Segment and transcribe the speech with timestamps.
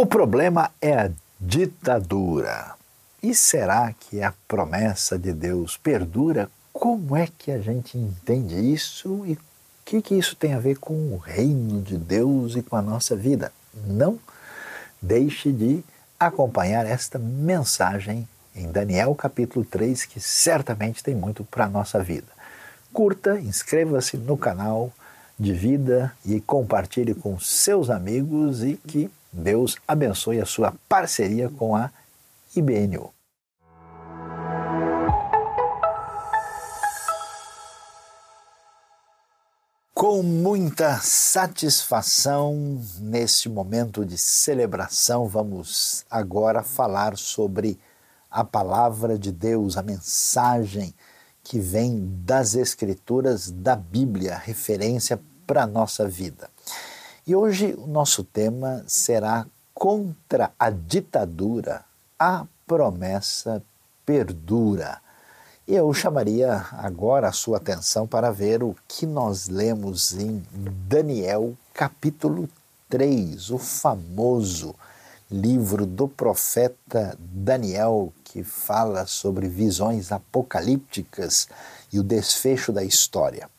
[0.00, 2.76] O problema é a ditadura.
[3.20, 6.48] E será que a promessa de Deus perdura?
[6.72, 9.38] Como é que a gente entende isso e o
[9.84, 13.16] que, que isso tem a ver com o reino de Deus e com a nossa
[13.16, 13.52] vida?
[13.74, 14.20] Não
[15.02, 15.82] deixe de
[16.16, 22.28] acompanhar esta mensagem em Daniel capítulo 3, que certamente tem muito para a nossa vida.
[22.92, 24.92] Curta, inscreva-se no canal,
[25.36, 31.90] divida e compartilhe com seus amigos e que Deus abençoe a sua parceria com a
[32.56, 33.12] IBNU.
[39.94, 47.78] Com muita satisfação, neste momento de celebração, vamos agora falar sobre
[48.30, 50.94] a palavra de Deus, a mensagem
[51.42, 56.48] que vem das Escrituras da Bíblia, referência para a nossa vida.
[57.28, 61.84] E hoje o nosso tema será contra a ditadura,
[62.18, 63.62] a promessa
[64.06, 64.98] perdura.
[65.66, 70.42] E eu chamaria agora a sua atenção para ver o que nós lemos em
[70.88, 72.48] Daniel, capítulo
[72.88, 74.74] 3, o famoso
[75.30, 81.46] livro do profeta Daniel, que fala sobre visões apocalípticas
[81.92, 83.50] e o desfecho da história.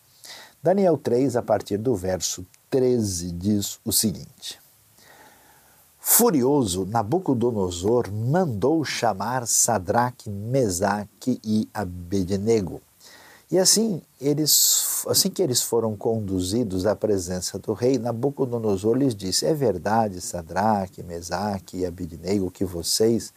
[0.64, 4.60] Daniel 3, a partir do verso 13 diz o seguinte:
[6.00, 12.82] Furioso, Nabucodonosor mandou chamar Sadraque, Mesaque e Abednego.
[13.52, 19.46] E assim, eles, assim que eles foram conduzidos à presença do rei, Nabucodonosor lhes disse:
[19.46, 23.34] É verdade, Sadraque, Mesaque e Abednego, que vocês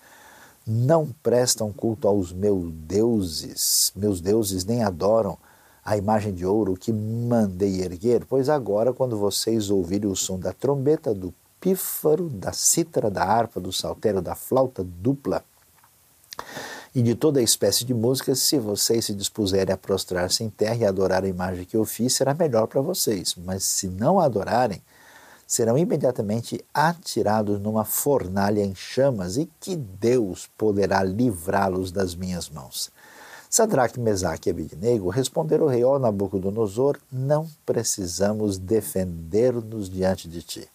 [0.67, 5.39] não prestam culto aos meus deuses, meus deuses nem adoram
[5.85, 10.53] a imagem de ouro que mandei erguer, pois agora, quando vocês ouvirem o som da
[10.53, 15.45] trombeta, do pífaro, da cítara, da harpa, do saltério, da flauta dupla
[16.95, 20.85] e de toda espécie de música, se vocês se dispuserem a prostrar-se em terra e
[20.85, 23.35] adorar a imagem que eu fiz, será melhor para vocês.
[23.37, 24.83] Mas se não adorarem,
[25.47, 32.91] serão imediatamente atirados numa fornalha em chamas e que Deus poderá livrá-los das minhas mãos.
[33.55, 40.67] Sadraque, Mesaque e Abidnego responderam ao rei, ó Nabucodonosor, não precisamos defender-nos diante de ti.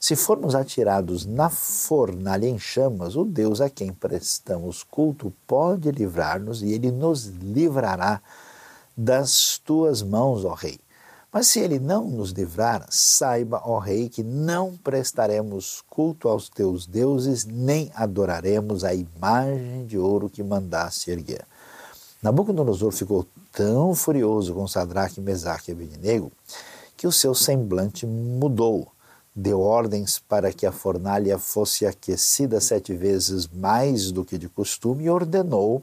[0.00, 6.60] Se formos atirados na fornalha em chamas, o Deus a quem prestamos culto pode livrar-nos
[6.60, 8.20] e ele nos livrará
[8.96, 10.80] das tuas mãos, ó rei.
[11.32, 16.84] Mas se ele não nos livrar, saiba, ó rei, que não prestaremos culto aos teus
[16.84, 21.46] deuses, nem adoraremos a imagem de ouro que mandaste erguer.
[22.22, 26.32] Nabucodonosor ficou tão furioso com Sadraque, Mesaque e Abednego
[26.96, 28.88] que o seu semblante mudou.
[29.34, 35.04] Deu ordens para que a fornalha fosse aquecida sete vezes mais do que de costume
[35.04, 35.80] e ordenou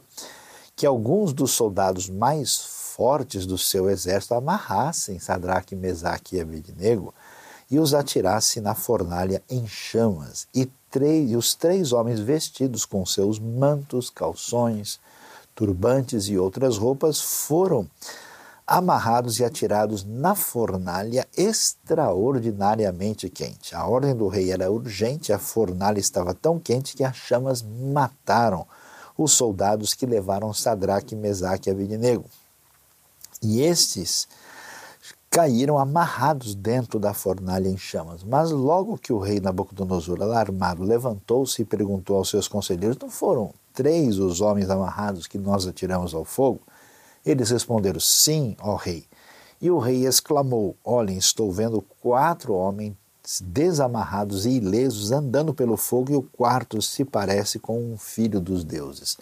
[0.76, 7.14] que alguns dos soldados mais fortes do seu exército amarrassem Sadraque, Mesaque e Abednego
[7.70, 10.46] e os atirasse na fornalha em chamas.
[10.54, 15.00] E, três, e os três homens vestidos com seus mantos, calções,
[15.56, 17.88] turbantes e outras roupas foram
[18.66, 23.74] amarrados e atirados na fornalha extraordinariamente quente.
[23.74, 28.66] A ordem do rei era urgente, a fornalha estava tão quente que as chamas mataram
[29.16, 32.26] os soldados que levaram Sadraque, Mesaque e Abednego.
[33.42, 34.28] E estes
[35.30, 38.22] caíram amarrados dentro da fornalha em chamas.
[38.24, 43.54] Mas logo que o rei Nabucodonosor, alarmado, levantou-se e perguntou aos seus conselheiros: Não foram
[43.76, 46.60] três os homens amarrados que nós atiramos ao fogo?
[47.24, 49.04] Eles responderam: Sim, ó rei.
[49.60, 52.96] E o rei exclamou: Olhem, estou vendo quatro homens
[53.42, 58.64] desamarrados e ilesos andando pelo fogo, e o quarto se parece com um filho dos
[58.64, 59.18] deuses.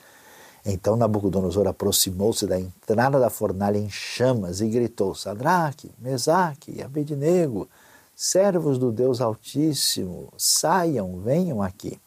[0.65, 7.69] Então Nabucodonosor aproximou-se da entrada da fornalha em chamas e gritou: Sadraque, Mesaque e Abednego,
[8.15, 11.99] servos do Deus Altíssimo, saiam, venham aqui.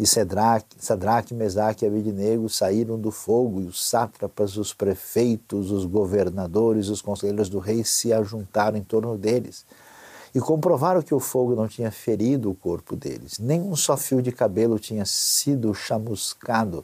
[0.00, 5.84] E Sadraque, Sadraque Mesaque e Abednego saíram do fogo, e os sátrapas, os prefeitos, os
[5.84, 9.66] governadores, os conselheiros do rei se ajuntaram em torno deles.
[10.34, 14.22] E comprovaram que o fogo não tinha ferido o corpo deles, nem um só fio
[14.22, 16.82] de cabelo tinha sido chamuscado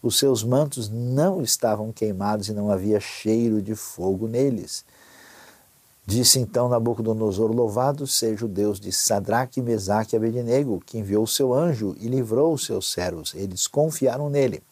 [0.00, 4.84] os seus mantos não estavam queimados e não havia cheiro de fogo neles.
[6.10, 11.52] Disse então Nabucodonosor: Louvado seja o Deus de Sadraque, Mesaque e Abednego, que enviou seu
[11.52, 13.34] anjo e livrou os seus servos.
[13.34, 14.62] Eles confiaram nele.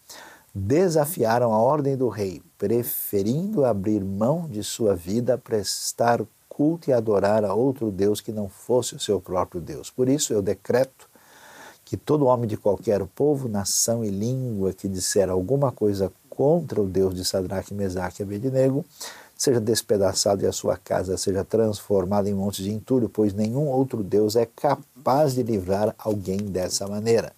[0.55, 7.45] Desafiaram a ordem do rei, preferindo abrir mão de sua vida prestar culto e adorar
[7.45, 9.91] a outro Deus que não fosse o seu próprio Deus.
[9.91, 11.07] Por isso eu decreto
[11.85, 16.87] que todo homem de qualquer povo, nação e língua que disser alguma coisa contra o
[16.87, 18.87] Deus de Sadraque, Mesaque e Abednego,
[19.37, 24.03] seja despedaçado e a sua casa seja transformada em monte de entulho, pois nenhum outro
[24.03, 27.33] Deus é capaz de livrar alguém dessa maneira.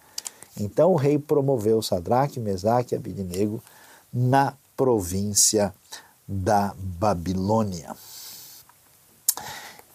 [0.57, 3.61] Então o rei promoveu Sadraque, Mesaque e Abednego
[4.11, 5.73] na província
[6.27, 7.95] da Babilônia.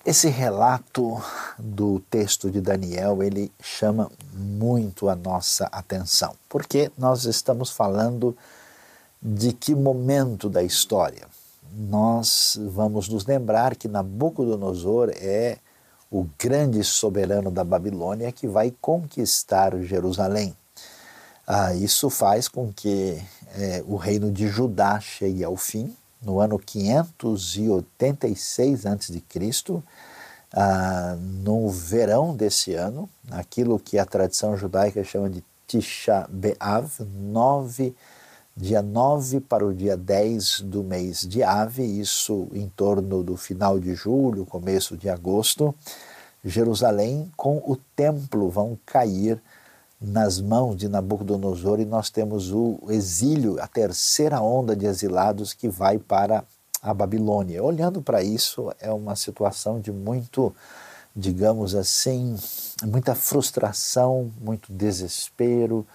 [0.05, 1.23] Esse relato
[1.59, 8.37] do texto de Daniel, ele chama muito a nossa atenção, porque nós estamos falando
[9.23, 11.27] de que momento da história?
[11.77, 15.59] Nós vamos nos lembrar que Nabucodonosor é
[16.09, 20.57] o grande soberano da Babilônia que vai conquistar Jerusalém.
[21.45, 23.21] Ah, isso faz com que
[23.57, 25.93] é, o reino de Judá chegue ao fim,
[26.23, 29.13] no ano 586 a.C.,
[30.53, 37.93] ah, no verão desse ano, aquilo que a tradição judaica chama de Tisha B'Av, 9
[38.57, 43.81] dia 9 para o dia 10 do mês de Ave, isso em torno do final
[43.81, 45.75] de julho, começo de agosto,
[46.45, 49.43] Jerusalém com o templo vão cair
[50.01, 55.69] nas mãos de Nabucodonosor e nós temos o exílio, a terceira onda de exilados que
[55.69, 56.45] vai para
[56.83, 57.65] a Babilônia.
[57.65, 60.55] Olhando para isso, é uma situação de muito,
[61.17, 62.37] digamos assim,
[62.85, 65.87] muita frustração, muito desespero,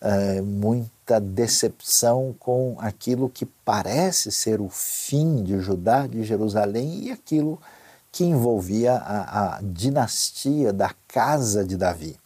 [0.00, 7.10] é, muita decepção com aquilo que parece ser o fim de Judá, de Jerusalém e
[7.10, 7.60] aquilo
[8.10, 12.16] que envolvia a, a dinastia da casa de Davi.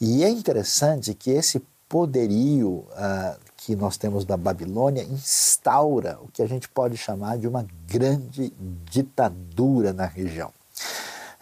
[0.00, 6.42] E é interessante que esse poderio uh, que nós temos da Babilônia instaura o que
[6.42, 8.52] a gente pode chamar de uma grande
[8.90, 10.52] ditadura na região.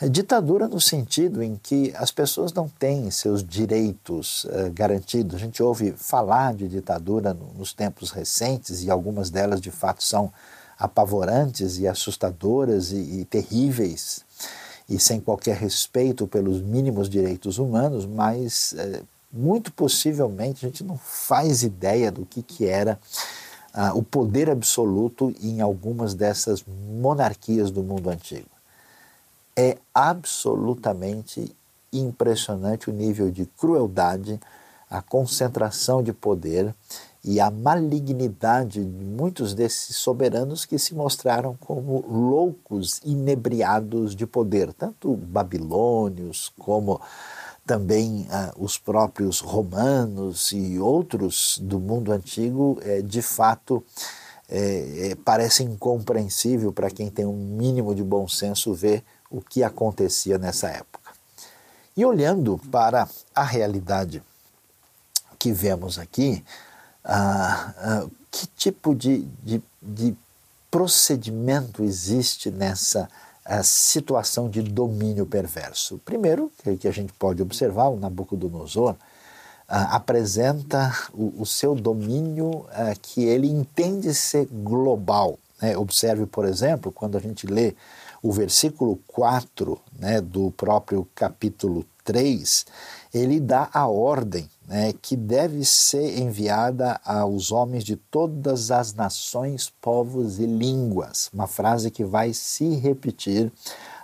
[0.03, 5.37] É ditadura no sentido em que as pessoas não têm seus direitos uh, garantidos.
[5.37, 10.03] A gente ouve falar de ditadura no, nos tempos recentes e algumas delas de fato
[10.03, 10.33] são
[10.77, 14.25] apavorantes e assustadoras e, e terríveis
[14.89, 20.99] e sem qualquer respeito pelos mínimos direitos humanos, mas uh, muito possivelmente a gente não
[20.99, 22.99] faz ideia do que, que era
[23.73, 28.52] uh, o poder absoluto em algumas dessas monarquias do mundo antigo
[29.57, 31.55] é absolutamente
[31.93, 34.41] impressionante o nível de crueldade,
[34.89, 36.75] a concentração de poder
[37.25, 44.73] e a malignidade de muitos desses soberanos que se mostraram como loucos, inebriados de poder,
[44.73, 47.01] tanto babilônios como
[47.65, 53.85] também ah, os próprios romanos e outros do mundo antigo, é, de fato,
[54.49, 59.65] é, é, parece incompreensível para quem tem um mínimo de bom senso ver o que
[59.65, 61.11] acontecia nessa época.
[61.97, 64.23] E olhando para a realidade
[65.39, 66.45] que vemos aqui,
[67.05, 70.17] ah, ah, que tipo de, de, de,
[70.71, 73.11] procedimento existe nessa
[73.45, 76.01] ah, situação de domínio perverso?
[76.05, 76.51] Primeiro,
[76.81, 78.97] que a gente pode observar, o Nabucodonosor
[79.69, 82.67] apresenta o, o, seu domínio
[83.01, 85.39] que ele entende ser global.
[85.63, 85.77] Né?
[85.79, 87.75] Observe, por exemplo, quando a gente lê
[88.23, 92.65] o versículo 4 né, do próprio capítulo 3,
[93.13, 99.73] ele dá a ordem né, que deve ser enviada aos homens de todas as nações,
[99.81, 101.29] povos e línguas.
[101.35, 103.53] Uma frase que vai se repetir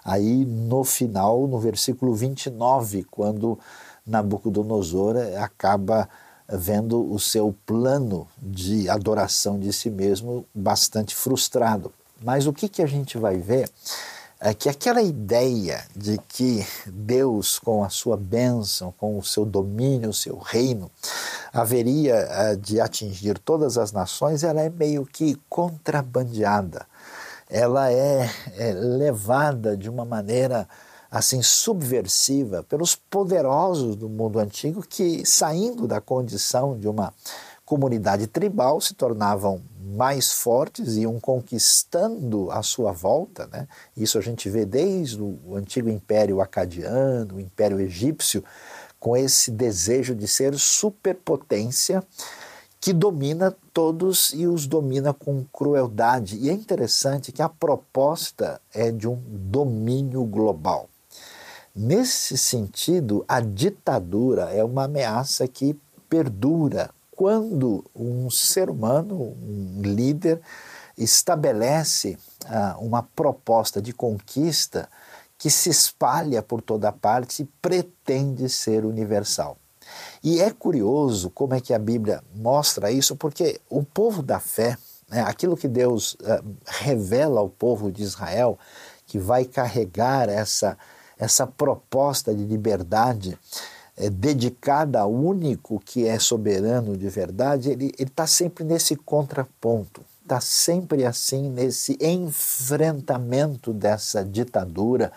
[0.05, 3.59] aí no final, no versículo 29, quando
[4.07, 6.09] Nabucodonosor acaba
[6.51, 11.93] vendo o seu plano de adoração de si mesmo bastante frustrado.
[12.23, 13.71] Mas o que, que a gente vai ver
[14.41, 20.11] é que aquela ideia de que Deus, com a sua bênção, com o seu domínio,
[20.11, 20.91] o seu reino,
[21.53, 26.87] haveria uh, de atingir todas as nações, ela é meio que contrabandeada.
[27.51, 30.69] Ela é, é levada de uma maneira
[31.11, 37.13] assim subversiva pelos poderosos do mundo antigo que, saindo da condição de uma
[37.69, 39.61] comunidade tribal, se tornavam
[39.95, 43.47] mais fortes, iam conquistando a sua volta.
[43.49, 43.69] Né?
[43.95, 48.43] Isso a gente vê desde o antigo Império Acadiano, o Império Egípcio,
[48.99, 52.03] com esse desejo de ser superpotência
[52.81, 56.39] que domina todos e os domina com crueldade.
[56.39, 60.89] E é interessante que a proposta é de um domínio global.
[61.77, 70.41] Nesse sentido, a ditadura é uma ameaça que perdura quando um ser humano, um líder,
[70.97, 74.89] estabelece ah, uma proposta de conquista
[75.37, 79.59] que se espalha por toda parte e pretende ser universal.
[80.23, 84.79] E é curioso como é que a Bíblia mostra isso, porque o povo da fé,
[85.09, 88.57] né, aquilo que Deus uh, revela ao povo de Israel,
[89.05, 90.79] que vai carregar essa,
[91.19, 93.37] essa proposta de liberdade
[93.99, 100.41] é, dedicada ao único que é soberano de verdade, ele está sempre nesse contraponto, está
[100.41, 105.11] sempre assim nesse enfrentamento dessa ditadura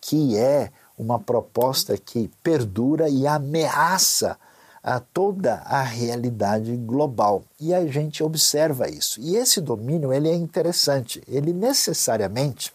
[0.00, 4.38] que é uma proposta que perdura e ameaça
[4.82, 7.44] a toda a realidade global.
[7.60, 9.20] E a gente observa isso.
[9.20, 11.22] E esse domínio ele é interessante.
[11.28, 12.72] Ele necessariamente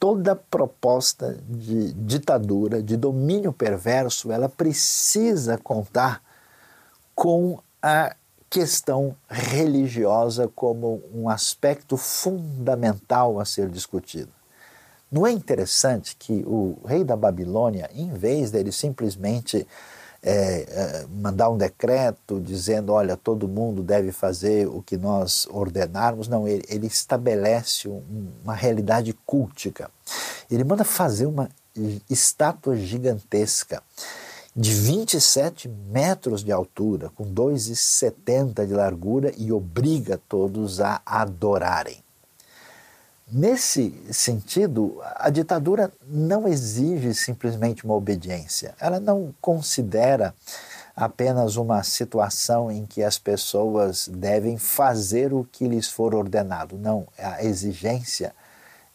[0.00, 6.22] toda proposta de ditadura, de domínio perverso, ela precisa contar
[7.14, 8.16] com a
[8.48, 14.32] questão religiosa como um aspecto fundamental a ser discutido.
[15.12, 19.66] Não é interessante que o rei da Babilônia, em vez dele simplesmente
[20.22, 26.28] é, é, mandar um decreto dizendo, olha, todo mundo deve fazer o que nós ordenarmos.
[26.28, 28.02] Não, ele, ele estabelece um,
[28.44, 29.90] uma realidade cultica.
[30.50, 31.48] Ele manda fazer uma
[32.08, 33.82] estátua gigantesca
[34.54, 42.02] de 27 metros de altura, com 2,70 de largura e obriga todos a adorarem.
[43.32, 50.34] Nesse sentido, a ditadura não exige simplesmente uma obediência, ela não considera
[50.96, 56.76] apenas uma situação em que as pessoas devem fazer o que lhes for ordenado.
[56.76, 58.34] Não, a exigência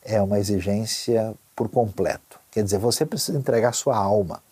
[0.03, 2.37] é uma exigência por completo.
[2.51, 4.43] Quer dizer, você precisa entregar sua alma,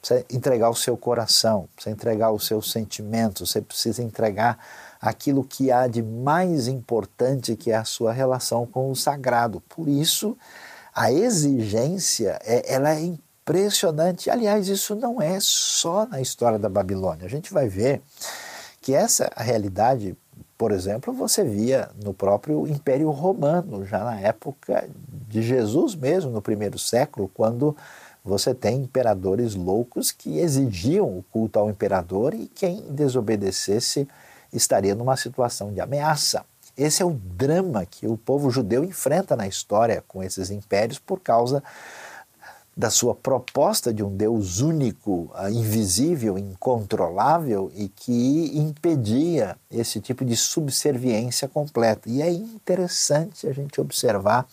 [0.00, 4.58] precisa entregar o seu coração, precisa entregar os seus sentimentos, você precisa entregar
[5.02, 9.60] aquilo que há de mais importante, que é a sua relação com o sagrado.
[9.68, 10.38] Por isso,
[10.94, 14.30] a exigência é, ela é impressionante.
[14.30, 17.26] Aliás, isso não é só na história da Babilônia.
[17.26, 18.00] A gente vai ver
[18.80, 20.16] que essa realidade,
[20.56, 24.88] por exemplo, você via no próprio Império Romano, já na época
[25.28, 27.76] de Jesus mesmo, no primeiro século, quando
[28.24, 34.06] você tem imperadores loucos que exigiam o culto ao imperador e quem desobedecesse
[34.52, 36.44] estaria numa situação de ameaça.
[36.76, 41.20] Esse é o drama que o povo judeu enfrenta na história com esses impérios por
[41.20, 41.62] causa
[42.74, 50.24] da sua proposta de um Deus único, ah, invisível, incontrolável e que impedia esse tipo
[50.24, 52.08] de subserviência completa.
[52.08, 54.46] E é interessante a gente observar,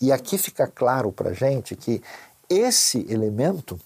[0.00, 2.00] e aqui fica claro para a gente que
[2.48, 3.76] esse elemento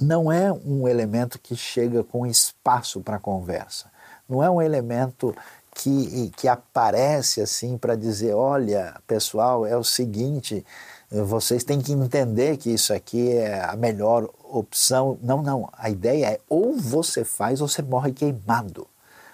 [0.00, 3.89] não é um elemento que chega com espaço para conversa
[4.30, 5.34] não é um elemento
[5.74, 10.64] que, que aparece assim para dizer: olha, pessoal, é o seguinte,
[11.10, 15.18] vocês têm que entender que isso aqui é a melhor opção.
[15.22, 15.68] Não, não.
[15.76, 18.86] A ideia é ou você faz ou você morre queimado.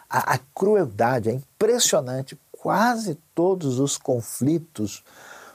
[0.08, 2.38] A, a crueldade é impressionante.
[2.52, 5.04] Quase todos os conflitos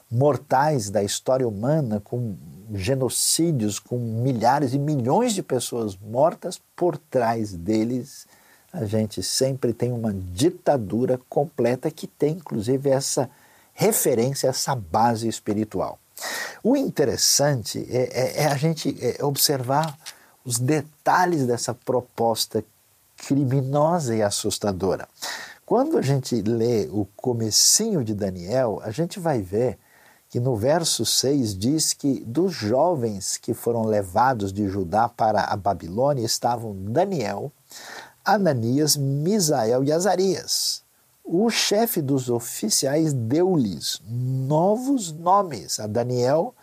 [0.10, 2.36] mortais da história humana, com
[2.74, 8.27] genocídios, com milhares e milhões de pessoas mortas, por trás deles
[8.74, 13.30] a gente sempre tem uma ditadura completa que tem, inclusive, essa
[13.74, 16.00] referência, essa base espiritual.
[16.63, 19.98] O interessante é, é, é a gente é, observar
[20.46, 22.63] os detalhes dessa proposta
[23.18, 25.08] criminosa e assustadora.
[25.66, 29.78] Quando a gente lê o comecinho de Daniel, a gente vai ver
[30.30, 35.58] que no verso 6 diz que dos jovens que foram levados de Judá para a
[35.58, 37.51] Babilônia estavam Daniel,
[38.24, 40.84] Ananias, Misael e Azarias.
[41.24, 45.80] O chefe dos oficiais deu-lhes novos nomes.
[45.80, 46.54] A Daniel,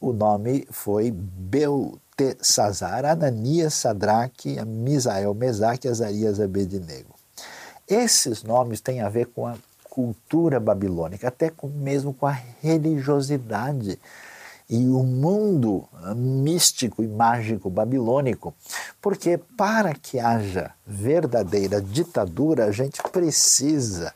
[0.00, 7.14] o nome foi Beltesazar, Ananias, Sadraque, Misael, Mesaque, Azarias, Abednego.
[7.88, 13.98] Esses nomes têm a ver com a cultura babilônica, até mesmo com a religiosidade
[14.72, 15.86] e o mundo
[16.16, 18.54] místico e mágico babilônico,
[19.02, 24.14] porque para que haja verdadeira ditadura, a gente precisa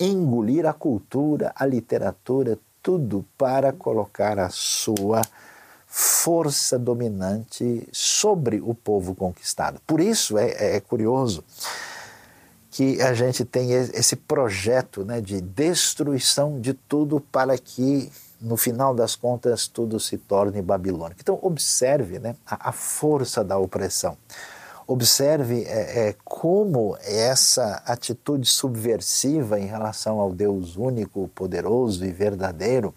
[0.00, 5.22] engolir a cultura, a literatura, tudo para colocar a sua
[5.86, 9.80] força dominante sobre o povo conquistado.
[9.86, 11.44] Por isso é, é curioso
[12.68, 18.10] que a gente tem esse projeto né, de destruição de tudo para que
[18.40, 21.20] no final das contas, tudo se torne babilônico.
[21.20, 24.16] Então, observe né, a, a força da opressão.
[24.86, 32.94] Observe é, é, como essa atitude subversiva em relação ao Deus único, poderoso e verdadeiro,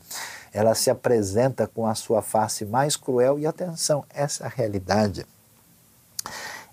[0.51, 3.39] ela se apresenta com a sua face mais cruel.
[3.39, 5.25] E atenção, essa realidade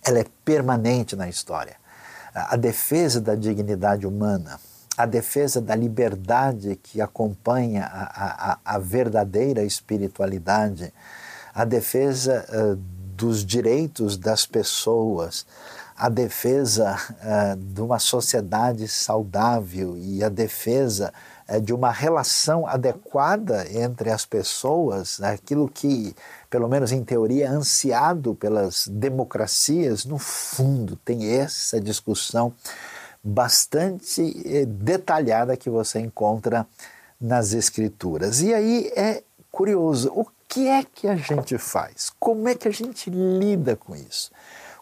[0.05, 1.77] ela é permanente na história.
[2.35, 4.61] A defesa da dignidade humana,
[4.97, 10.93] a defesa da liberdade que acompanha a, a, a verdadeira espiritualidade,
[11.53, 12.77] a defesa uh,
[13.17, 15.47] dos direitos das pessoas,
[15.97, 21.13] a defesa uh, de uma sociedade saudável e a defesa
[21.49, 26.15] uh, de uma relação adequada entre as pessoas, aquilo que,
[26.49, 32.53] pelo menos em teoria, é ansiado pelas democracias, no fundo tem essa discussão
[33.25, 36.67] bastante eh, detalhada que você encontra
[37.19, 38.43] nas Escrituras.
[38.43, 42.13] E aí é curioso, o que é que a gente faz?
[42.21, 44.31] Como é que a gente lida com isso?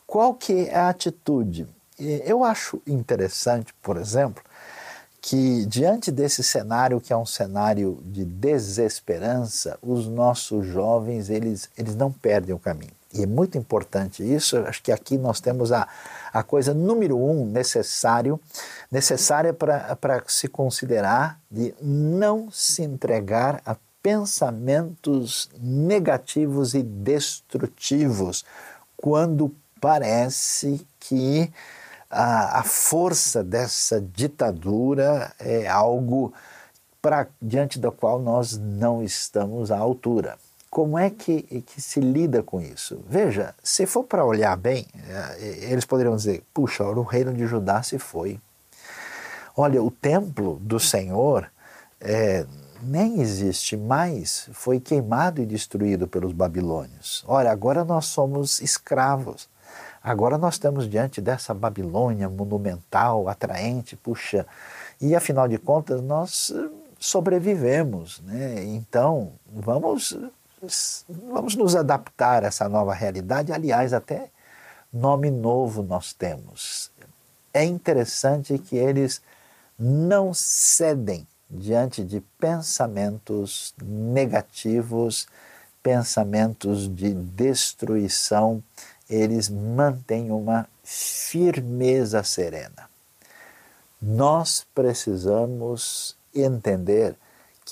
[0.06, 1.66] Qual que é a atitude?
[1.98, 4.42] Eu acho interessante, por exemplo,
[5.20, 11.94] que diante desse cenário que é um cenário de desesperança, os nossos jovens eles, eles
[11.94, 12.92] não perdem o caminho.
[13.12, 14.56] E é muito importante isso.
[14.58, 15.86] Acho que aqui nós temos a,
[16.32, 18.40] a coisa número um necessário,
[18.90, 28.44] necessária para se considerar de não se entregar a pensamentos negativos e destrutivos
[28.96, 31.52] quando parece que
[32.10, 36.32] a, a força dessa ditadura é algo
[37.00, 40.36] para diante da qual nós não estamos à altura.
[40.72, 43.04] Como é que, que se lida com isso?
[43.06, 47.82] Veja, se for para olhar bem, eh, eles poderiam dizer: puxa, o reino de Judá
[47.82, 48.40] se foi.
[49.54, 51.46] Olha, o templo do Senhor
[52.00, 52.46] é,
[52.82, 57.22] nem existe mais, foi queimado e destruído pelos babilônios.
[57.28, 59.50] Olha, agora nós somos escravos.
[60.02, 64.46] Agora nós estamos diante dessa Babilônia monumental, atraente, puxa,
[64.98, 66.50] e afinal de contas nós
[66.98, 68.64] sobrevivemos, né?
[68.64, 70.16] Então vamos
[71.08, 73.52] vamos nos adaptar a essa nova realidade.
[73.52, 74.30] Aliás, até
[74.92, 76.90] nome novo nós temos.
[77.52, 79.20] É interessante que eles
[79.78, 85.26] não cedem diante de pensamentos negativos,
[85.82, 88.62] pensamentos de destruição,
[89.10, 92.88] eles mantêm uma firmeza serena.
[94.00, 97.14] Nós precisamos entender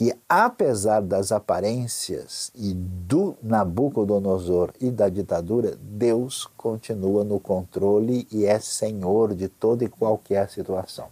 [0.00, 8.46] que, apesar das aparências e do Nabucodonosor e da ditadura, Deus continua no controle e
[8.46, 11.08] é senhor de toda e qualquer situação.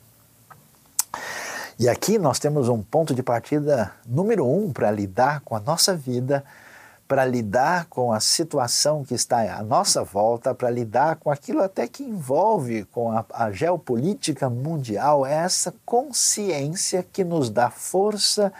[1.78, 5.94] E aqui nós temos um ponto de partida número um para lidar com a nossa
[5.94, 6.42] vida,
[7.06, 11.86] para lidar com a situação que está à nossa volta, para lidar com aquilo até
[11.86, 18.50] que envolve com a, a geopolítica mundial, é essa consciência que nos dá força,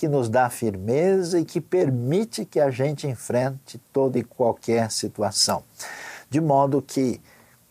[0.00, 5.62] que nos dá firmeza e que permite que a gente enfrente toda e qualquer situação.
[6.30, 7.20] De modo que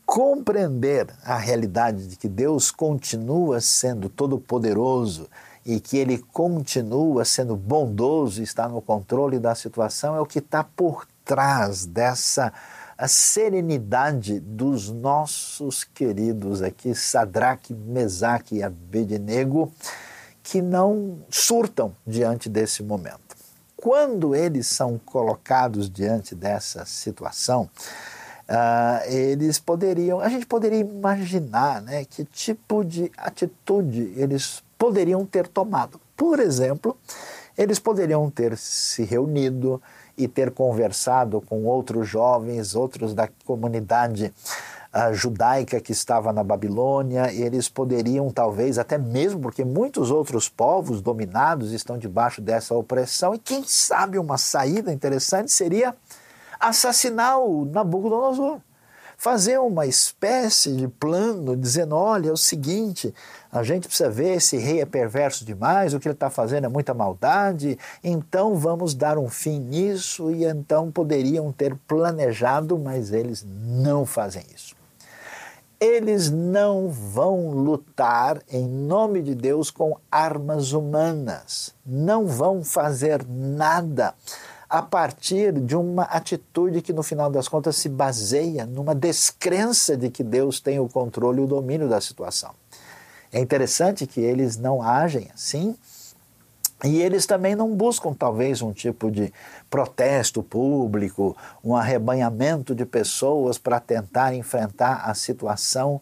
[0.06, 5.28] compreender a realidade de que Deus continua sendo todo-poderoso
[5.66, 10.38] e que Ele continua sendo bondoso e está no controle da situação é o que
[10.38, 12.54] está por trás dessa
[12.96, 19.74] a serenidade dos nossos queridos aqui, Sadraque, Mesaque e Abednego,
[20.50, 23.38] que não surtam diante desse momento.
[23.78, 27.70] Quando eles são colocados diante dessa situação,
[28.50, 35.48] Uh, eles poderiam, a gente poderia imaginar né, que tipo de atitude eles poderiam ter
[35.48, 36.02] tomado.
[36.18, 36.98] Por exemplo,
[37.56, 39.80] eles poderiam ter se reunido
[40.18, 44.34] e ter conversado com outros jovens, outros da comunidade
[44.94, 51.02] uh, judaica que estava na Babilônia, eles poderiam talvez até mesmo, porque muitos outros povos
[51.02, 55.96] dominados estão debaixo dessa opressão, e quem sabe uma saída interessante seria
[56.60, 58.60] assassinar o Nabucodonosor.
[59.18, 63.14] Fazer uma espécie de plano dizendo: olha, é o seguinte,
[63.52, 66.70] a gente precisa ver esse rei é perverso demais, o que ele está fazendo é
[66.70, 70.32] muita maldade, então vamos dar um fim nisso.
[70.32, 74.79] E então poderiam ter planejado, mas eles não fazem isso.
[75.80, 84.14] Eles não vão lutar em nome de Deus com armas humanas, não vão fazer nada
[84.70, 90.10] a partir de uma atitude que, no final das contas, se baseia numa descrença de
[90.10, 92.52] que Deus tem o controle e o domínio da situação.
[93.32, 95.78] É interessante que eles não agem assim.
[96.84, 99.34] E eles também não buscam, talvez, um tipo de
[99.70, 106.02] protesto público, um arrebanhamento de pessoas para tentar enfrentar a situação.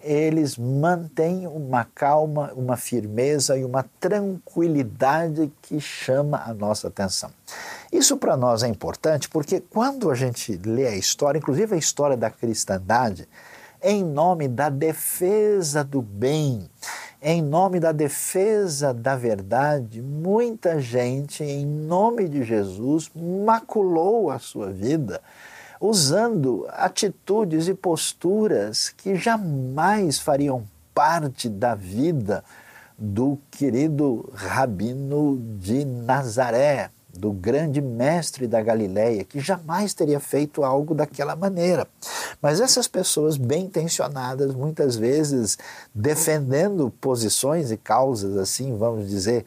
[0.00, 7.30] Eles mantêm uma calma, uma firmeza e uma tranquilidade que chama a nossa atenção.
[7.92, 12.16] Isso para nós é importante porque quando a gente lê a história, inclusive a história
[12.16, 13.28] da cristandade,
[13.82, 16.68] em nome da defesa do bem,
[17.20, 24.70] em nome da defesa da verdade, muita gente, em nome de Jesus, maculou a sua
[24.70, 25.20] vida
[25.80, 32.42] usando atitudes e posturas que jamais fariam parte da vida
[32.98, 40.94] do querido rabino de Nazaré, do grande mestre da Galileia, que jamais teria feito algo
[40.94, 41.86] daquela maneira.
[42.40, 45.58] Mas essas pessoas bem intencionadas, muitas vezes
[45.94, 49.44] defendendo posições e causas assim, vamos dizer,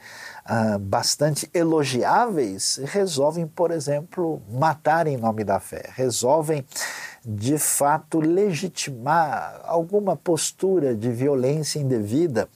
[0.50, 6.66] uh, bastante elogiáveis, resolvem, por exemplo, matar em nome da fé, resolvem
[7.26, 12.48] de fato legitimar alguma postura de violência indevida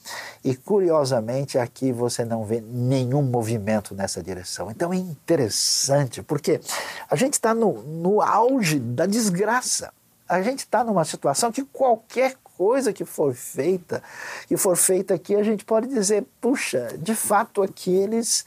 [0.42, 4.70] e curiosamente aqui você não vê nenhum movimento nessa direção.
[4.70, 6.60] Então é interessante porque
[7.10, 9.92] a gente está no, no auge da desgraça.
[10.26, 14.02] A gente está numa situação que qualquer coisa que for feita,
[14.46, 18.44] que for feita aqui, a gente pode dizer, puxa, de fato aqui eles,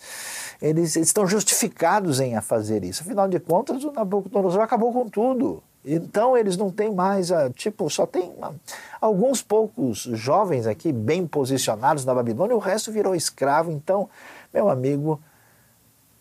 [0.61, 3.03] eles, eles estão justificados em fazer isso.
[3.03, 5.61] Afinal de contas, o Nabucodonosor acabou com tudo.
[5.89, 8.53] Então eles não têm mais, a, tipo, só tem uma,
[8.99, 13.71] alguns poucos jovens aqui bem posicionados na Babilônia, o resto virou escravo.
[13.71, 14.09] Então,
[14.53, 15.21] meu amigo,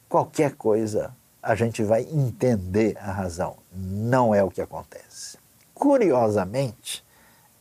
[0.08, 3.56] qualquer coisa a gente vai entender a razão.
[3.72, 5.36] Não é o que acontece.
[5.74, 7.04] Curiosamente,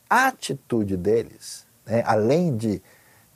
[0.07, 2.81] a atitude deles, né, além de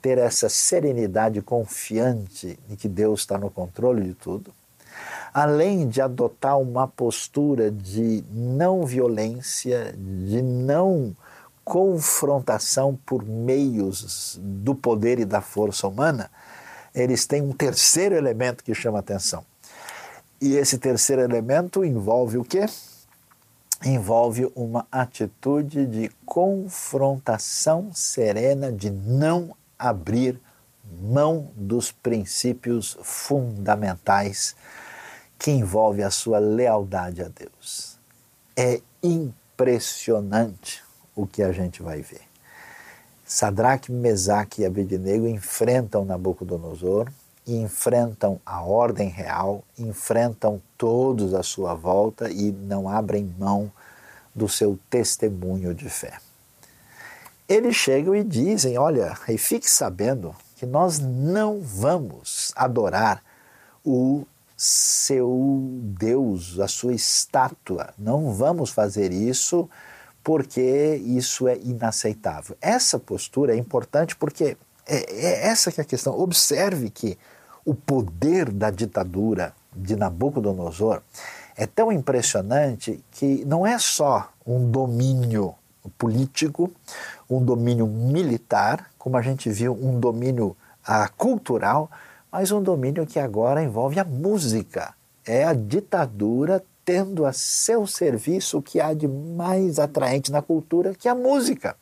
[0.00, 4.52] ter essa serenidade confiante de que Deus está no controle de tudo,
[5.32, 11.14] além de adotar uma postura de não violência, de não
[11.64, 16.30] confrontação por meios do poder e da força humana,
[16.94, 19.44] eles têm um terceiro elemento que chama atenção.
[20.40, 22.66] E esse terceiro elemento envolve o quê?
[23.84, 30.40] Envolve uma atitude de confrontação serena, de não abrir
[31.00, 34.56] mão dos princípios fundamentais
[35.40, 37.98] que envolve a sua lealdade a Deus.
[38.54, 40.84] É impressionante
[41.16, 42.20] o que a gente vai ver.
[43.24, 47.10] Sadraque, Mesaque e Abednego enfrentam Nabucodonosor,
[47.46, 53.72] enfrentam a ordem real, enfrentam todos à sua volta e não abrem mão
[54.34, 56.18] do seu testemunho de fé.
[57.48, 63.22] Eles chegam e dizem: Olha, e fique sabendo que nós não vamos adorar
[63.82, 64.26] o
[64.62, 67.94] seu Deus, a sua estátua.
[67.96, 69.70] Não vamos fazer isso
[70.22, 72.54] porque isso é inaceitável.
[72.60, 76.20] Essa postura é importante porque é, é essa que é a questão.
[76.20, 77.16] Observe que
[77.64, 81.00] o poder da ditadura de Nabucodonosor
[81.56, 85.54] é tão impressionante que não é só um domínio
[85.96, 86.70] político,
[87.30, 91.90] um domínio militar, como a gente viu, um domínio ah, cultural,
[92.30, 94.94] mas um domínio que agora envolve a música.
[95.26, 100.94] É a ditadura tendo a seu serviço o que há de mais atraente na cultura,
[100.94, 101.76] que é a música.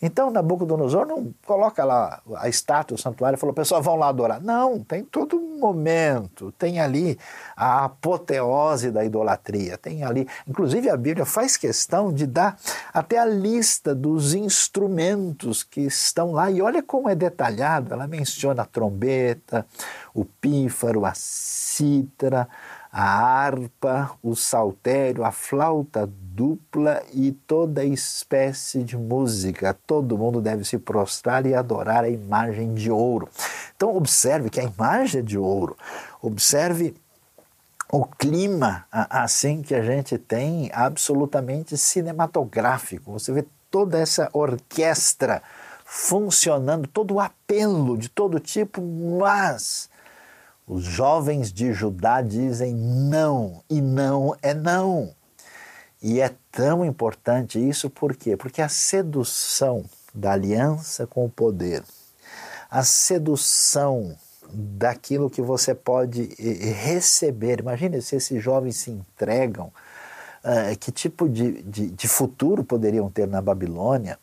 [0.00, 4.40] Então Nabucodonosor não coloca lá a estátua, o santuário e falou, pessoal, vão lá adorar.
[4.40, 7.18] Não, tem todo momento, tem ali
[7.56, 12.58] a apoteose da idolatria, tem ali, inclusive a Bíblia faz questão de dar
[12.92, 18.62] até a lista dos instrumentos que estão lá, e olha como é detalhado, ela menciona
[18.62, 19.66] a trombeta,
[20.12, 22.48] o pífaro, a cítara,
[22.98, 29.76] a harpa, o saltério, a flauta dupla e toda espécie de música.
[29.86, 33.28] Todo mundo deve se prostrar e adorar a imagem de ouro.
[33.76, 35.76] Então, observe que a imagem é de ouro.
[36.22, 36.94] Observe
[37.92, 43.12] o clima assim que a gente tem absolutamente cinematográfico.
[43.12, 45.42] Você vê toda essa orquestra
[45.84, 49.90] funcionando, todo o apelo de todo tipo, mas
[50.66, 55.14] os jovens de Judá dizem não, e não é não.
[56.02, 58.36] E é tão importante isso por quê?
[58.36, 61.84] Porque a sedução da aliança com o poder,
[62.70, 64.16] a sedução
[64.52, 67.60] daquilo que você pode receber.
[67.60, 69.72] Imagine se esses jovens se entregam,
[70.44, 74.18] uh, que tipo de, de, de, futuro poderiam ter na Babilônia,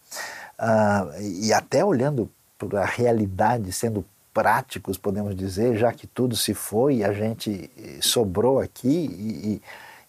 [0.59, 6.53] uh, e até olhando para a realidade, sendo práticos, podemos dizer, já que tudo se
[6.53, 9.61] foi, a gente eh, sobrou aqui e,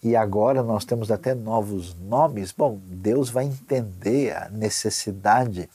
[0.03, 2.53] e agora nós temos até novos nomes.
[2.53, 5.69] Bom, Deus vai entender a necessidade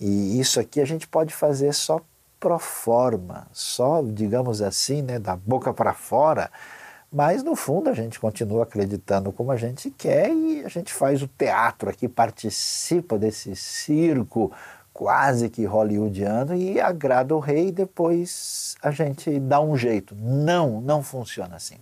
[0.00, 2.00] e isso aqui a gente pode fazer só
[2.38, 6.50] pro forma, só, digamos assim, né, da boca para fora,
[7.10, 11.22] Mas no fundo a gente continua acreditando como a gente quer e a gente faz
[11.22, 14.52] o teatro aqui, participa desse circo
[14.96, 20.14] quase que hollywoodiano e agrada o rei e depois a gente dá um jeito.
[20.14, 21.76] Não, não funciona assim.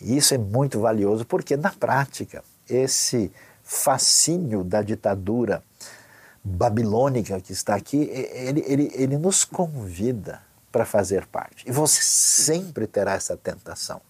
[0.00, 3.30] Isso é muito valioso porque na prática esse
[3.62, 5.62] fascínio da ditadura
[6.42, 10.40] babilônica que está aqui, ele, ele, ele nos convida
[10.72, 11.68] para fazer parte.
[11.68, 14.00] E você sempre terá essa tentação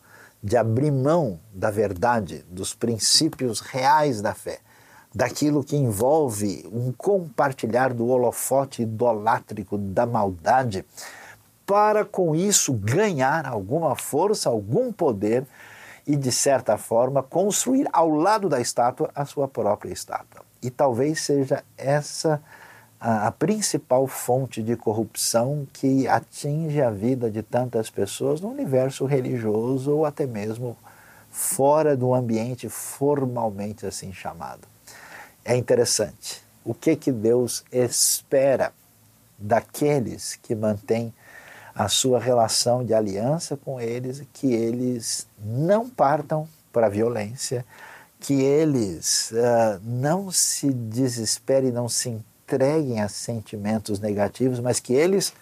[0.40, 4.60] de abrir mão da verdade, dos princípios reais da fé,
[5.14, 10.84] daquilo que envolve um compartilhar do holofote idolátrico da maldade,
[11.64, 15.46] para com isso ganhar alguma força, algum poder
[16.06, 20.42] e, de certa forma, construir ao lado da estátua a sua própria estátua.
[20.60, 22.42] E talvez seja essa
[23.00, 29.92] a, principal fonte de corrupção que atinge a vida de tantas pessoas no universo religioso
[29.92, 30.76] ou até mesmo
[31.30, 34.73] fora do ambiente formalmente assim chamado.
[35.44, 36.42] É interessante.
[36.64, 38.72] O que que Deus espera
[39.38, 41.12] daqueles que mantêm
[41.74, 47.64] a sua relação de aliança com eles, que eles não partam para a violência,
[48.20, 55.32] que eles uh, não se desesperem, não se entreguem a sentimentos negativos, mas que eles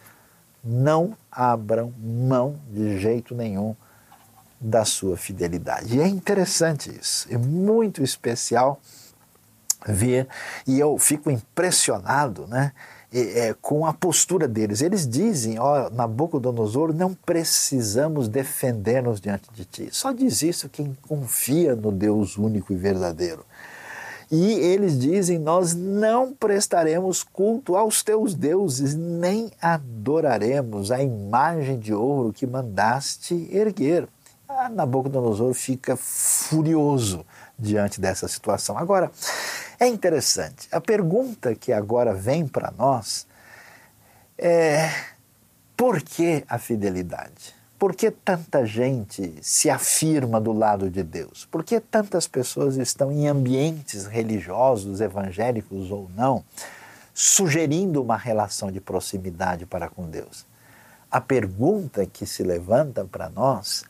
[0.65, 3.77] não abram mão de jeito nenhum
[4.61, 5.97] da sua fidelidade.
[5.97, 8.81] E é interessante isso, é muito especial
[9.87, 10.29] ver,
[10.67, 12.73] e eu fico impressionado né,
[13.13, 14.81] é, com a postura deles.
[14.81, 19.89] Eles dizem, ó, Nabucodonosor, não precisamos defender-nos diante de ti.
[19.93, 23.45] Só diz isso quem confia no Deus único e verdadeiro.
[24.33, 31.93] E eles dizem: Nós não prestaremos culto aos teus deuses, nem adoraremos a imagem de
[31.93, 34.09] ouro que mandaste erguer.
[34.49, 37.27] Ah, Nabucodonosor fica furioso
[37.59, 38.79] diante dessa situação.
[38.79, 39.11] Agora,
[39.83, 43.27] é interessante, a pergunta que agora vem para nós
[44.39, 44.89] é:
[45.77, 47.55] por que a fidelidade?
[47.79, 51.49] Por que tanta gente se afirma do lado de Deus?
[51.51, 56.45] Por que tantas pessoas estão em ambientes religiosos, evangélicos ou não,
[57.13, 60.47] sugerindo uma relação de proximidade para com Deus?
[61.11, 63.85] A pergunta que se levanta para nós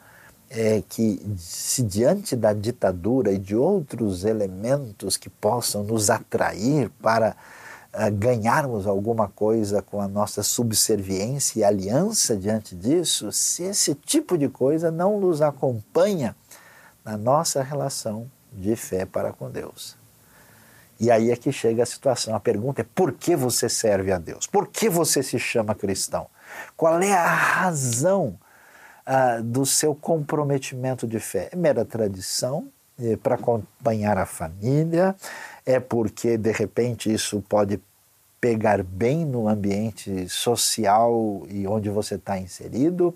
[0.55, 7.35] é que, se diante da ditadura e de outros elementos que possam nos atrair para
[8.15, 14.49] ganharmos alguma coisa com a nossa subserviência e aliança diante disso, se esse tipo de
[14.49, 16.37] coisa não nos acompanha
[17.05, 19.97] na nossa relação de fé para com Deus.
[21.01, 22.35] E aí é que chega a situação.
[22.35, 24.47] A pergunta é: por que você serve a Deus?
[24.47, 26.27] Por que você se chama cristão?
[26.77, 28.38] Qual é a razão
[29.05, 31.49] ah, do seu comprometimento de fé?
[31.53, 32.69] É mera tradição?
[33.01, 35.17] É para acompanhar a família?
[35.65, 37.81] é porque de repente isso pode
[38.41, 43.15] pegar bem no ambiente social e onde você está inserido,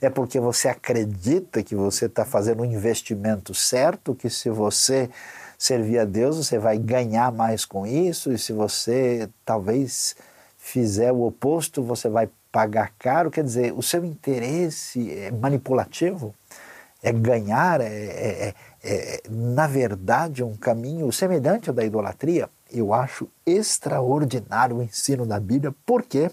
[0.00, 5.08] é porque você acredita que você está fazendo um investimento certo, que se você
[5.56, 10.16] servir a Deus você vai ganhar mais com isso, e se você talvez
[10.58, 13.32] fizer o oposto você vai pagar caro.
[13.32, 16.32] Quer dizer, o seu interesse é manipulativo,
[17.02, 23.28] é ganhar, é, é, é, na verdade, um caminho semelhante ao da idolatria, eu acho
[23.44, 25.74] extraordinário o ensino da Bíblia.
[25.84, 26.30] Por quê?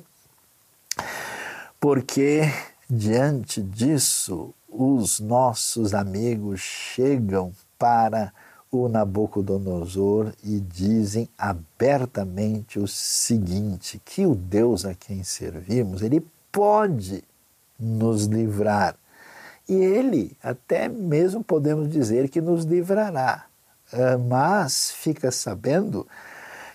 [1.79, 2.43] Porque
[2.87, 8.31] diante disso, os nossos amigos chegam para
[8.71, 17.23] o Nabucodonosor e dizem abertamente o seguinte: que o Deus a quem servimos, ele pode
[17.77, 18.95] nos livrar
[19.71, 23.45] e ele, até mesmo podemos dizer que nos livrará.
[23.93, 26.07] Ah, mas fica sabendo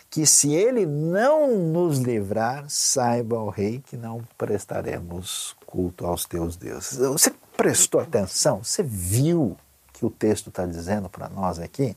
[0.08, 6.56] que se ele não nos livrar, saiba o rei que não prestaremos culto aos teus
[6.56, 6.96] deuses.
[6.96, 8.64] Você prestou atenção?
[8.64, 9.58] Você viu
[9.96, 11.96] que o texto está dizendo para nós aqui?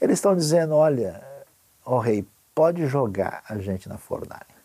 [0.00, 1.22] Eles estão dizendo: olha,
[1.84, 4.60] ó rei, pode jogar a gente na fornalha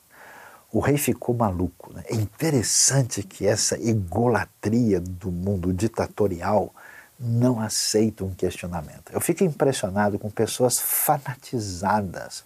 [0.76, 1.94] o rei ficou maluco.
[1.94, 2.04] Né?
[2.10, 6.76] É interessante que essa egolatria do mundo ditatorial
[7.18, 9.10] não aceita um questionamento.
[9.14, 12.44] Eu fico impressionado com pessoas fanatizadas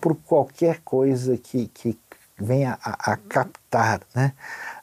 [0.00, 1.98] por qualquer coisa que, que
[2.38, 4.34] venha a, a captar né?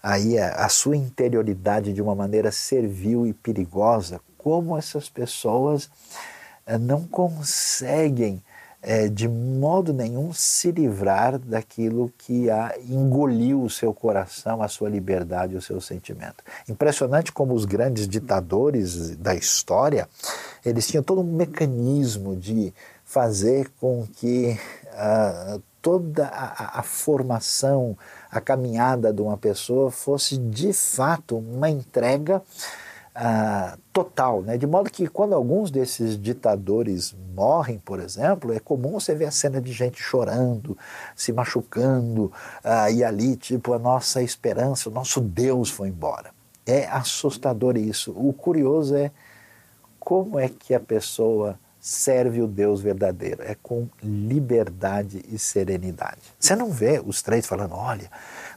[0.03, 5.89] aí a, a sua interioridade de uma maneira servil e perigosa, como essas pessoas
[6.67, 8.43] eh, não conseguem
[8.79, 14.87] é, de modo nenhum se livrar daquilo que a engoliu o seu coração, a sua
[14.87, 16.43] liberdade, o seu sentimento.
[16.69, 20.07] Impressionante como os grandes ditadores da história,
[20.63, 22.71] eles tinham todo um mecanismo de
[23.03, 24.59] fazer com que
[24.93, 27.97] uh, toda a, a, formação,
[28.29, 32.43] a caminhada de uma pessoa fosse de fato uma entrega
[33.15, 34.57] uh, total, né?
[34.57, 39.31] de modo que quando alguns desses ditadores morrem, por exemplo, é comum você ver a
[39.31, 40.77] cena de gente chorando,
[41.15, 42.25] se machucando,
[42.63, 46.31] uh, e ali, tipo, a nossa esperança, o nosso Deus foi embora.
[46.65, 48.11] É assustador isso.
[48.11, 49.11] O curioso é
[49.99, 53.43] como é que a pessoa serve o Deus verdadeiro.
[53.43, 56.17] É com liberdade e serenidade.
[56.39, 58.09] Você não vê os três falando, olha,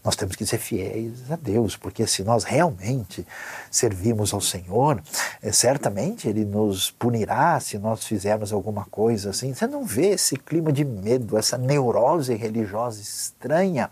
[0.03, 3.27] nós temos que ser fiéis a Deus, porque se nós realmente
[3.71, 5.03] servimos ao Senhor,
[5.43, 9.53] é, certamente Ele nos punirá se nós fizermos alguma coisa assim.
[9.53, 13.91] Você não vê esse clima de medo, essa neurose religiosa estranha.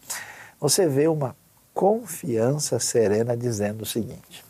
[0.59, 1.37] Você vê uma
[1.75, 4.43] confiança serena dizendo o seguinte: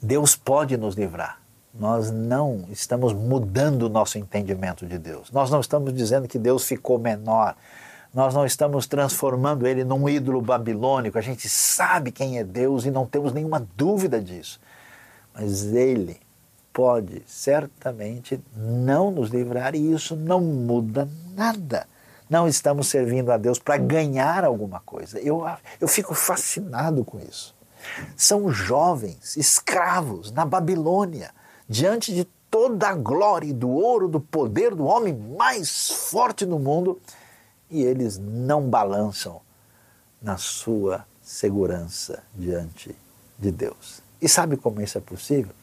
[0.00, 1.41] Deus pode nos livrar
[1.74, 5.30] nós não estamos mudando o nosso entendimento de Deus.
[5.30, 7.56] Nós não estamos dizendo que Deus ficou menor.
[8.12, 11.16] Nós não estamos transformando ele num ídolo babilônico.
[11.16, 14.60] A gente sabe quem é Deus e não temos nenhuma dúvida disso.
[15.34, 16.20] Mas ele
[16.74, 21.86] pode certamente não nos livrar e isso não muda nada.
[22.28, 25.18] Não estamos servindo a Deus para ganhar alguma coisa.
[25.18, 25.46] Eu,
[25.80, 27.54] eu fico fascinado com isso.
[28.14, 31.30] São jovens, escravos na Babilônia
[31.72, 37.00] diante de toda a glória do ouro, do poder do homem mais forte do mundo,
[37.70, 39.40] e eles não balançam
[40.20, 42.94] na sua segurança diante
[43.38, 44.02] de Deus.
[44.20, 45.54] E sabe como isso é possível?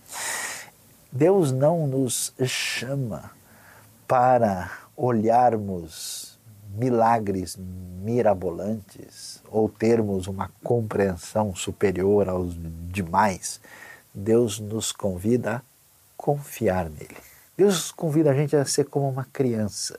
[1.11, 3.29] Deus não nos chama
[4.07, 6.39] para olharmos
[6.75, 7.55] milagres
[8.01, 12.55] mirabolantes ou termos uma compreensão superior aos
[12.91, 13.61] demais.
[14.11, 15.68] Deus nos convida a
[16.19, 17.15] confiar nele.
[17.57, 19.97] Deus convida a gente a ser como uma criança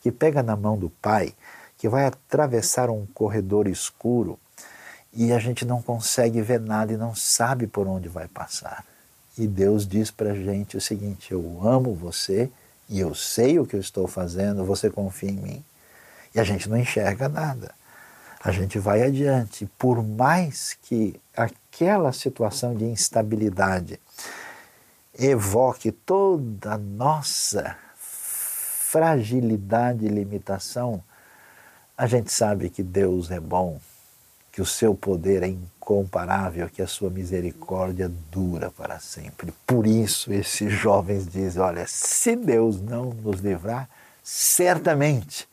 [0.00, 1.34] que pega na mão do pai,
[1.76, 4.38] que vai atravessar um corredor escuro
[5.12, 8.84] e a gente não consegue ver nada e não sabe por onde vai passar.
[9.36, 12.48] E Deus diz para a gente o seguinte: Eu amo você
[12.88, 15.64] e eu sei o que eu estou fazendo, você confia em mim.
[16.32, 17.74] E a gente não enxerga nada.
[18.44, 19.68] A gente vai adiante.
[19.76, 23.98] Por mais que aquela situação de instabilidade
[25.18, 31.02] evoque toda a nossa fragilidade e limitação,
[31.96, 33.80] a gente sabe que Deus é bom,
[34.50, 39.52] que o seu poder é incomparável, que a sua misericórdia dura para sempre.
[39.66, 43.88] Por isso, esses jovens dizem: olha, se Deus não nos livrar,
[44.22, 45.48] certamente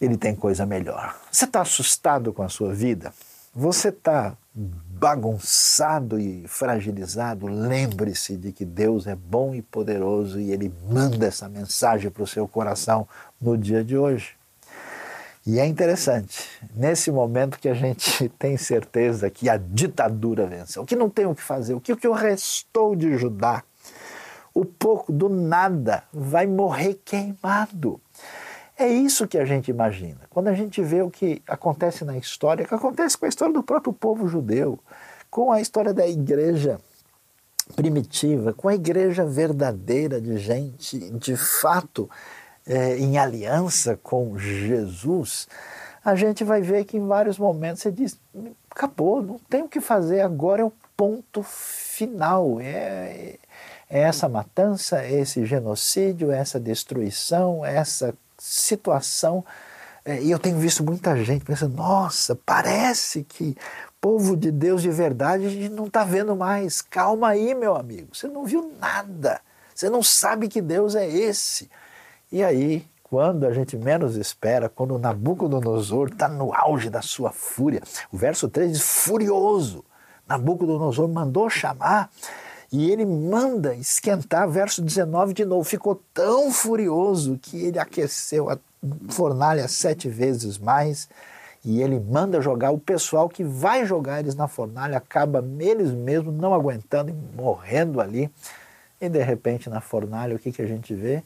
[0.00, 1.16] Ele tem coisa melhor.
[1.30, 3.12] Você está assustado com a sua vida?
[3.54, 10.72] Você está bagunçado e fragilizado, lembre-se de que Deus é bom e poderoso e Ele
[10.88, 13.08] manda essa mensagem para o seu coração
[13.40, 14.34] no dia de hoje.
[15.46, 20.94] E é interessante, nesse momento que a gente tem certeza que a ditadura venceu, que
[20.94, 23.62] não tem o que fazer, o que, o que restou de Judá,
[24.52, 28.00] o pouco do nada vai morrer queimado.
[28.80, 30.20] É isso que a gente imagina.
[30.30, 33.52] Quando a gente vê o que acontece na história, o que acontece com a história
[33.52, 34.80] do próprio povo judeu,
[35.30, 36.80] com a história da igreja
[37.76, 42.08] primitiva, com a igreja verdadeira de gente de fato
[42.66, 45.46] é, em aliança com Jesus,
[46.02, 48.18] a gente vai ver que em vários momentos você diz:
[48.70, 52.58] acabou, não tem o que fazer, agora é o ponto final.
[52.58, 53.36] É,
[53.90, 59.44] é essa matança, é esse genocídio, é essa destruição, é essa situação.
[60.04, 63.56] É, e eu tenho visto muita gente pensando: nossa, parece que
[64.00, 66.80] povo de Deus de verdade a gente não está vendo mais.
[66.80, 69.40] Calma aí, meu amigo, você não viu nada.
[69.74, 71.70] Você não sabe que Deus é esse.
[72.32, 77.82] E aí, quando a gente menos espera, quando Nabucodonosor está no auge da sua fúria,
[78.10, 79.84] o verso 3 diz: furioso.
[80.26, 82.08] Nabucodonosor mandou chamar
[82.72, 85.64] e ele manda esquentar, verso 19 de novo.
[85.64, 88.58] Ficou tão furioso que ele aqueceu a
[89.08, 91.08] fornalha sete vezes mais
[91.64, 96.34] e ele manda jogar o pessoal que vai jogar eles na fornalha, acaba eles mesmos
[96.34, 98.30] não aguentando e morrendo ali.
[99.00, 101.22] E de repente na fornalha o que, que a gente vê?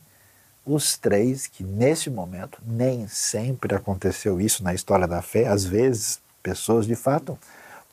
[0.66, 6.20] Os três, que nesse momento nem sempre aconteceu isso na história da fé, às vezes
[6.42, 7.38] pessoas de fato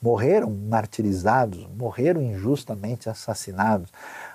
[0.01, 3.89] morreram martirizados, morreram injustamente assassinados.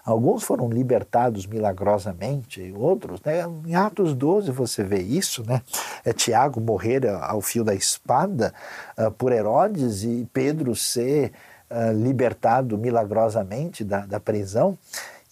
[0.05, 3.45] Alguns foram libertados milagrosamente, outros, né?
[3.67, 5.63] em Atos 12 você vê isso, né?
[6.05, 8.55] É Tiago morrer ao fio da espada
[8.97, 11.33] uh, por Herodes e Pedro ser
[11.69, 14.79] uh, libertado milagrosamente da, da prisão.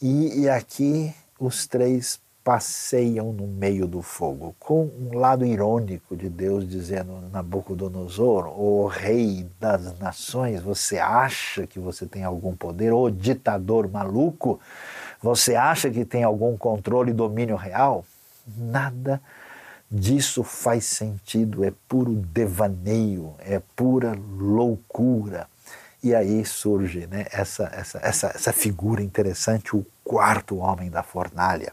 [0.02, 6.28] E, e aqui os três passeiam no meio do fogo, com um lado irônico de
[6.28, 12.92] Deus dizendo Nabucodonosor, o rei das nações, você acha que você tem algum poder?
[12.92, 14.60] O ditador maluco,
[15.22, 18.04] você acha que tem algum controle e domínio real?
[18.58, 19.22] Nada
[19.90, 25.48] disso faz sentido, é puro devaneio, é pura loucura.
[26.02, 31.72] E aí surge né, essa, essa, essa, essa figura interessante, o quarto homem da fornalha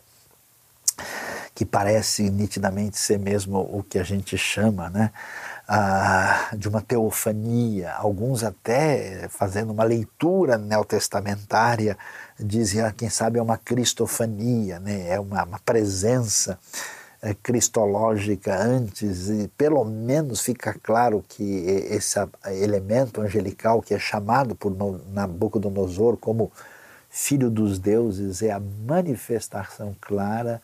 [1.53, 5.11] que parece nitidamente ser mesmo o que a gente chama né,
[6.57, 7.93] de uma teofania.
[7.93, 11.97] Alguns até fazendo uma leitura neotestamentária
[12.39, 16.57] dizem, ah, quem sabe é uma cristofania, né, é uma, uma presença
[17.21, 22.17] é, cristológica antes, e pelo menos fica claro que esse
[22.47, 24.75] elemento angelical que é chamado por
[25.11, 26.51] Nabucodonosor como
[27.11, 30.61] filho dos deuses é a manifestação clara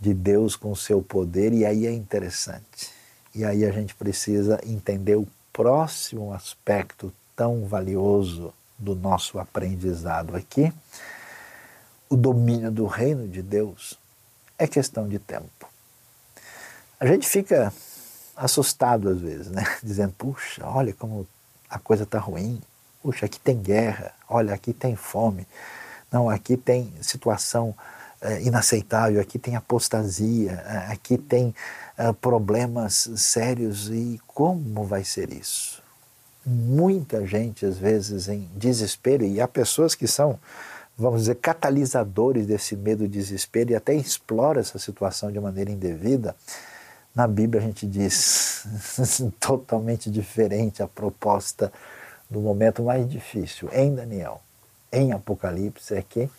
[0.00, 2.90] de Deus com o seu poder, e aí é interessante.
[3.34, 10.72] E aí a gente precisa entender o próximo aspecto tão valioso do nosso aprendizado aqui.
[12.08, 13.98] O domínio do reino de Deus
[14.56, 15.68] é questão de tempo.
[16.98, 17.72] A gente fica
[18.36, 19.64] assustado às vezes, né?
[19.82, 21.26] Dizendo, puxa, olha como
[21.68, 22.60] a coisa está ruim.
[23.02, 24.12] Puxa, aqui tem guerra.
[24.28, 25.46] Olha, aqui tem fome.
[26.10, 27.74] Não, aqui tem situação
[28.20, 31.54] é, inaceitável, aqui tem apostasia, é, aqui tem
[31.96, 35.82] é, problemas sérios e como vai ser isso?
[36.44, 40.38] Muita gente, às vezes, em desespero, e há pessoas que são,
[40.96, 46.34] vamos dizer, catalisadores desse medo e desespero e até exploram essa situação de maneira indevida.
[47.14, 48.64] Na Bíblia a gente diz
[49.38, 51.72] totalmente diferente a proposta
[52.30, 53.68] do momento mais difícil.
[53.72, 54.40] Em Daniel,
[54.92, 56.30] em Apocalipse, é que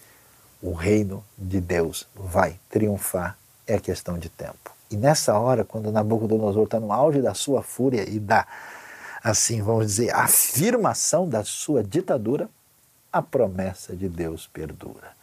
[0.62, 4.72] o reino de Deus vai triunfar, é questão de tempo.
[4.92, 8.48] E nessa hora, quando Nabucodonosor está no auge da sua fúria e da,
[9.24, 12.50] assim, vamos dizer, afirmação da sua ditadura,
[13.12, 15.18] a promessa de Deus perdura.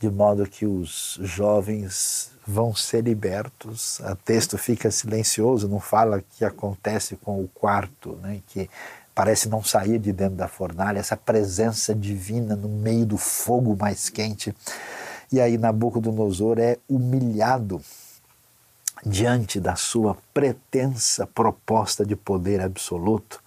[0.00, 4.00] De modo que os jovens vão ser libertos.
[4.00, 8.68] O texto fica silencioso, não fala o que acontece com o quarto, né, que
[9.14, 14.08] parece não sair de dentro da fornalha, essa presença divina no meio do fogo mais
[14.08, 14.54] quente.
[15.32, 17.80] E aí Nabucodonosor é humilhado
[19.04, 23.42] diante da sua pretensa proposta de poder absoluto,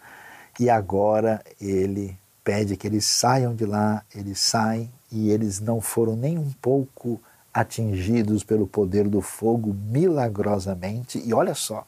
[0.59, 6.15] e agora ele pede que eles saiam de lá, eles saem e eles não foram
[6.15, 7.21] nem um pouco
[7.53, 11.21] atingidos pelo poder do fogo milagrosamente.
[11.23, 11.85] E olha só,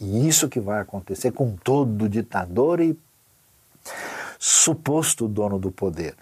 [0.00, 2.96] e isso que vai acontecer com todo ditador e
[4.38, 6.14] suposto dono do poder.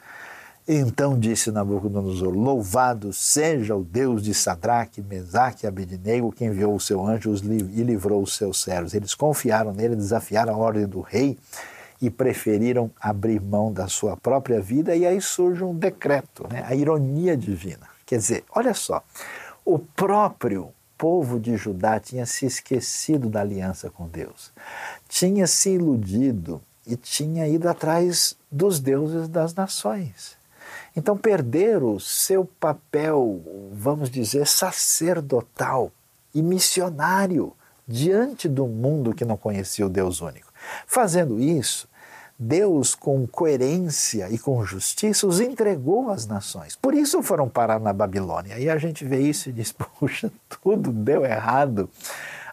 [0.66, 6.80] Então disse Nabucodonosor: Louvado seja o Deus de Sadraque, Mesaque e Abednego, que enviou o
[6.80, 8.94] seu anjo e livrou os seus servos.
[8.94, 11.38] Eles confiaram nele, desafiaram a ordem do rei
[12.00, 16.64] e preferiram abrir mão da sua própria vida, e aí surge um decreto, né?
[16.66, 17.86] a ironia divina.
[18.04, 19.02] Quer dizer, olha só,
[19.64, 24.52] o próprio povo de Judá tinha se esquecido da aliança com Deus,
[25.08, 30.37] tinha se iludido e tinha ido atrás dos deuses das nações.
[30.97, 35.91] Então perderam o seu papel, vamos dizer, sacerdotal
[36.35, 37.53] e missionário
[37.87, 40.53] diante do mundo que não conhecia o Deus único.
[40.87, 41.89] Fazendo isso,
[42.39, 46.74] Deus, com coerência e com justiça, os entregou às nações.
[46.74, 48.59] Por isso foram parar na Babilônia.
[48.59, 50.30] E a gente vê isso e diz: puxa,
[50.62, 51.89] tudo deu errado.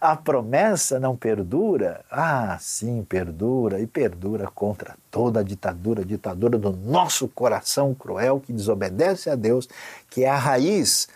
[0.01, 2.03] A promessa não perdura?
[2.09, 8.51] Ah, sim, perdura e perdura contra toda a ditadura, ditadura do nosso coração cruel que
[8.51, 9.69] desobedece a Deus,
[10.09, 11.07] que é a raiz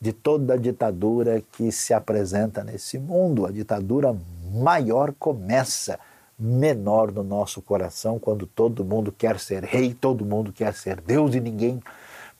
[0.00, 3.44] de toda a ditadura que se apresenta nesse mundo.
[3.44, 4.16] A ditadura
[4.50, 6.00] maior começa
[6.38, 11.34] menor no nosso coração quando todo mundo quer ser rei, todo mundo quer ser Deus
[11.34, 11.78] e ninguém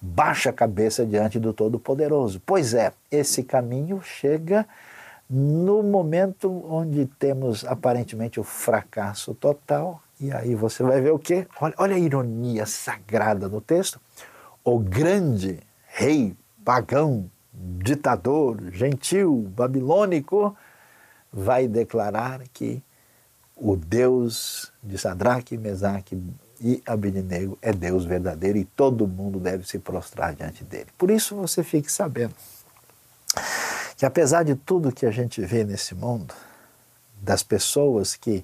[0.01, 2.40] baixa a cabeça diante do Todo-Poderoso.
[2.46, 4.66] Pois é, esse caminho chega
[5.33, 11.47] no momento onde temos aparentemente o fracasso total, e aí você vai ver o quê?
[11.61, 14.01] Olha, olha a ironia sagrada no texto.
[14.64, 20.57] O grande rei pagão, ditador, gentil, babilônico,
[21.33, 22.83] vai declarar que
[23.55, 26.20] o Deus de Sadraque, Mesaque
[26.61, 30.89] e Abednego é Deus verdadeiro e todo mundo deve se prostrar diante dele.
[30.99, 32.35] Por isso você fique sabendo
[34.01, 36.32] que apesar de tudo que a gente vê nesse mundo,
[37.20, 38.42] das pessoas que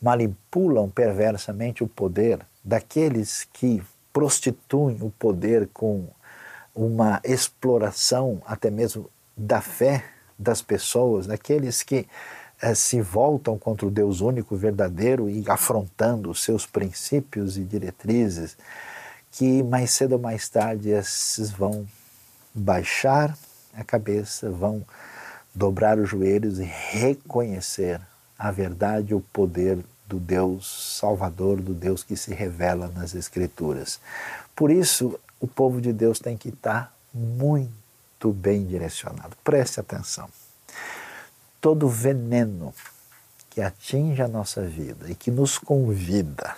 [0.00, 6.08] manipulam perversamente o poder, daqueles que prostituem o poder com
[6.74, 10.02] uma exploração até mesmo da fé
[10.38, 12.08] das pessoas, daqueles que
[12.62, 18.56] eh, se voltam contra o Deus único, verdadeiro e afrontando os seus princípios e diretrizes,
[19.30, 21.86] que mais cedo ou mais tarde esses vão
[22.54, 23.36] baixar
[23.76, 24.84] a cabeça, vão
[25.54, 28.00] dobrar os joelhos e reconhecer
[28.38, 34.00] a verdade e o poder do Deus Salvador, do Deus que se revela nas Escrituras.
[34.54, 39.36] Por isso, o povo de Deus tem que estar muito bem direcionado.
[39.42, 40.28] Preste atenção.
[41.60, 42.72] Todo veneno
[43.50, 46.54] que atinge a nossa vida e que nos convida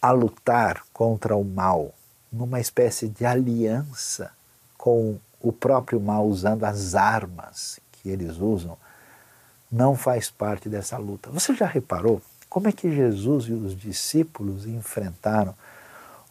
[0.00, 1.94] a lutar contra o mal
[2.32, 4.30] numa espécie de aliança
[4.76, 8.76] com o próprio mal, usando as armas que eles usam,
[9.70, 11.30] não faz parte dessa luta.
[11.30, 15.54] Você já reparou como é que Jesus e os discípulos enfrentaram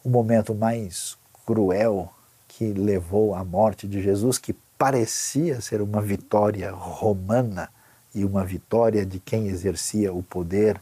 [0.04, 2.12] o momento mais cruel
[2.46, 7.68] que levou à morte de Jesus, que parecia ser uma vitória romana
[8.14, 10.80] e uma vitória de quem exercia o poder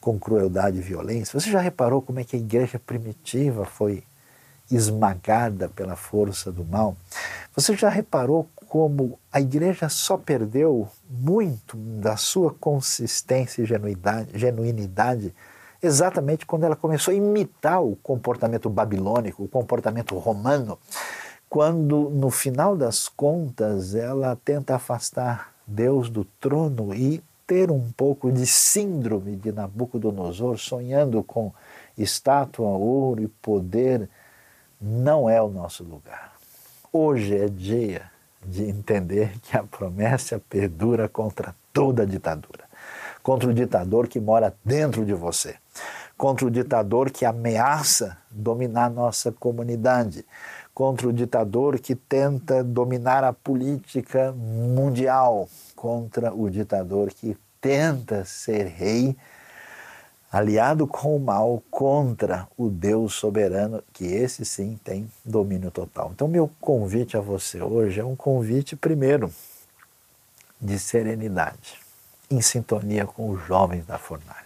[0.00, 1.38] com crueldade e violência?
[1.38, 4.02] Você já reparou como é que a igreja primitiva foi
[4.70, 6.96] esmagada pela força do mal?
[7.54, 15.34] Você já reparou como a igreja só perdeu muito da sua consistência e genuinidade
[15.82, 20.78] exatamente quando ela começou a imitar o comportamento babilônico, o comportamento romano,
[21.48, 28.30] quando no final das contas ela tenta afastar Deus do trono e ter um pouco
[28.30, 31.52] de síndrome de Nabucodonosor, sonhando com
[31.96, 34.08] estátua, ouro e poder,
[34.80, 36.32] não é o nosso lugar.
[36.92, 38.10] Hoje é dia
[38.44, 42.64] de entender que a promessa perdura contra toda ditadura,
[43.22, 45.56] contra o ditador que mora dentro de você,
[46.16, 50.24] contra o ditador que ameaça dominar nossa comunidade,
[50.72, 58.66] contra o ditador que tenta dominar a política mundial, contra o ditador que tenta ser
[58.66, 59.16] rei
[60.30, 66.10] aliado com o mal contra o Deus soberano, que esse sim tem domínio total.
[66.14, 69.32] Então, meu convite a você hoje é um convite, primeiro,
[70.60, 71.80] de serenidade,
[72.30, 74.38] em sintonia com os jovens da fornalha.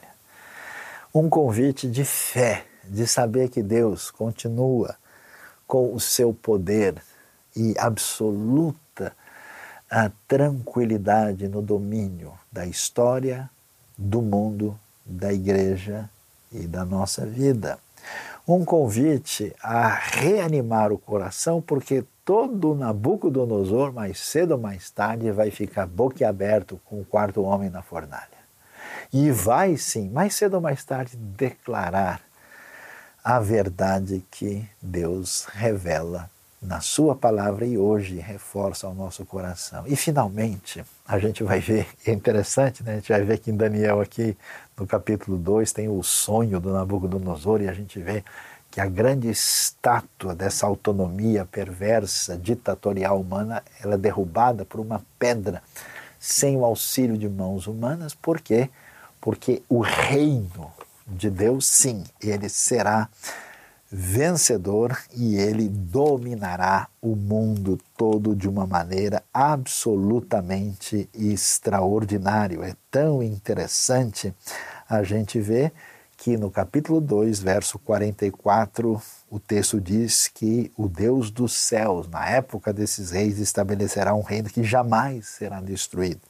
[1.13, 4.97] Um convite de fé, de saber que Deus continua
[5.67, 6.95] com o seu poder
[7.57, 9.15] e absoluta
[9.91, 13.51] a tranquilidade no domínio da história,
[13.99, 16.09] do mundo da igreja
[16.51, 17.79] e da nossa vida.
[18.47, 25.51] Um convite a reanimar o coração, porque todo Nabucodonosor, mais cedo ou mais tarde, vai
[25.51, 28.29] ficar boquiaberto com o quarto homem na fornalha.
[29.13, 32.21] E vai sim, mais cedo ou mais tarde, declarar
[33.23, 36.29] a verdade que Deus revela
[36.63, 39.85] na Sua palavra e hoje reforça ao nosso coração.
[39.87, 42.93] E finalmente, a gente vai ver, é interessante, né?
[42.93, 44.37] a gente vai ver que em Daniel, aqui
[44.77, 48.23] no capítulo 2, tem o sonho do Nabucodonosor e a gente vê
[48.71, 55.63] que a grande estátua dessa autonomia perversa, ditatorial humana, ela é derrubada por uma pedra
[56.19, 58.15] sem o auxílio de mãos humanas.
[58.15, 58.71] Por quê?
[59.21, 60.73] Porque o reino
[61.07, 63.09] de Deus, sim, ele será
[63.95, 72.65] vencedor e ele dominará o mundo todo de uma maneira absolutamente extraordinária.
[72.65, 74.35] É tão interessante
[74.89, 75.75] a gente ver
[76.17, 82.27] que no capítulo 2, verso 44, o texto diz que o Deus dos céus, na
[82.31, 86.21] época desses reis, estabelecerá um reino que jamais será destruído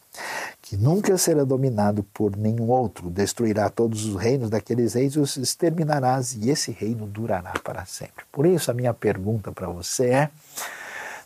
[0.73, 5.37] que nunca será dominado por nenhum outro, destruirá todos os reinos daqueles reis e os
[5.37, 8.25] exterminarás, e esse reino durará para sempre.
[8.33, 10.31] Por isso, a minha pergunta para você é: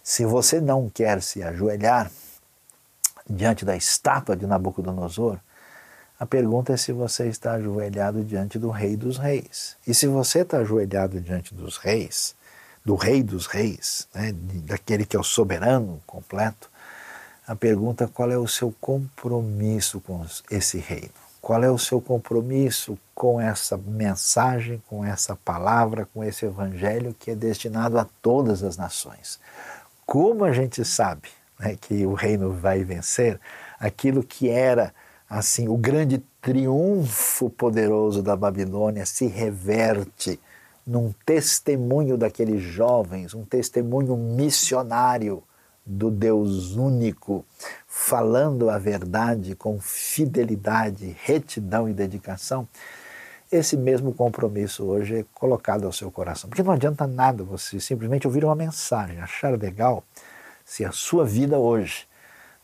[0.03, 2.11] se você não quer se ajoelhar
[3.31, 5.39] diante da estátua de Nabucodonosor,
[6.19, 9.77] a pergunta é se você está ajoelhado diante do Rei dos Reis.
[9.87, 12.35] E se você está ajoelhado diante dos reis,
[12.85, 14.33] do Rei dos Reis, né,
[14.65, 16.69] daquele que é o soberano completo,
[17.47, 21.11] a pergunta qual é o seu compromisso com esse reino?
[21.41, 27.31] Qual é o seu compromisso com essa mensagem, com essa palavra, com esse evangelho que
[27.31, 29.39] é destinado a todas as nações?
[30.05, 31.29] Como a gente sabe
[31.59, 33.41] né, que o reino vai vencer
[33.79, 34.93] aquilo que era
[35.31, 40.41] assim o grande triunfo poderoso da Babilônia se reverte
[40.85, 45.43] num testemunho daqueles jovens, um testemunho missionário
[45.87, 47.45] do Deus único,
[47.87, 52.69] falando a verdade com fidelidade, retidão e dedicação,
[53.51, 56.51] esse mesmo compromisso hoje é colocado ao seu coração.
[56.51, 60.03] Porque não adianta nada você simplesmente ouvir uma mensagem, achar legal,
[60.65, 62.09] se a sua vida hoje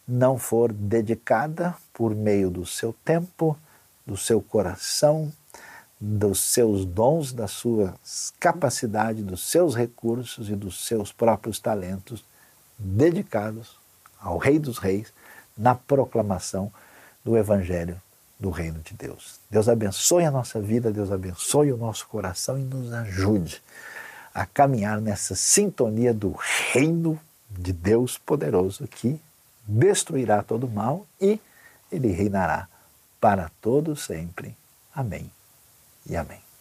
[0.07, 3.57] não for dedicada por meio do seu tempo,
[4.05, 5.33] do seu coração,
[6.01, 12.25] dos seus dons, das suas capacidades, dos seus recursos e dos seus próprios talentos
[12.79, 13.79] dedicados
[14.21, 15.13] ao Rei dos Reis
[15.57, 16.73] na proclamação
[17.25, 18.01] do Evangelho
[18.39, 19.39] do Reino de Deus.
[19.51, 23.63] Deus abençoe a nossa vida, Deus abençoe o nosso coração e nos ajude
[24.35, 26.35] a caminhar nessa sintonia do
[26.73, 29.21] Reino de Deus poderoso que
[29.67, 31.39] destruirá todo mal e
[31.91, 32.67] ele reinará
[33.21, 34.57] para todo sempre.
[34.95, 35.31] Amém
[36.09, 36.52] e amém.